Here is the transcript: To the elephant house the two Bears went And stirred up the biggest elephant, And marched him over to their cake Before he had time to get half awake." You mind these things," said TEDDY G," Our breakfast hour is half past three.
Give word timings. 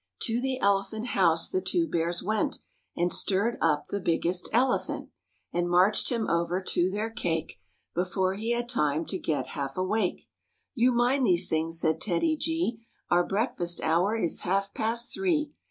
To 0.21 0.41
the 0.41 0.59
elephant 0.61 1.09
house 1.09 1.47
the 1.47 1.61
two 1.61 1.87
Bears 1.87 2.23
went 2.23 2.57
And 2.97 3.13
stirred 3.13 3.55
up 3.61 3.85
the 3.89 3.99
biggest 3.99 4.49
elephant, 4.51 5.11
And 5.53 5.69
marched 5.69 6.11
him 6.11 6.27
over 6.27 6.59
to 6.59 6.89
their 6.89 7.11
cake 7.11 7.59
Before 7.93 8.33
he 8.33 8.49
had 8.51 8.67
time 8.67 9.05
to 9.05 9.19
get 9.19 9.49
half 9.53 9.77
awake." 9.77 10.27
You 10.73 10.91
mind 10.91 11.27
these 11.27 11.49
things," 11.49 11.79
said 11.79 12.01
TEDDY 12.01 12.37
G," 12.37 12.79
Our 13.11 13.23
breakfast 13.27 13.79
hour 13.83 14.17
is 14.17 14.39
half 14.39 14.73
past 14.73 15.13
three. 15.13 15.53